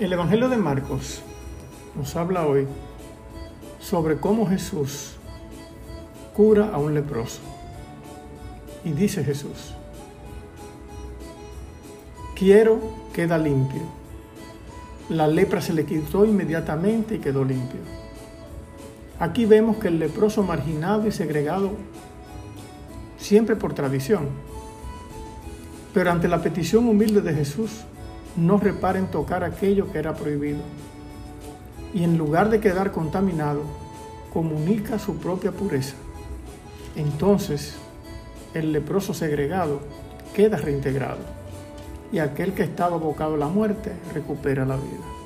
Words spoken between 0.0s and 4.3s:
El Evangelio de Marcos nos habla hoy sobre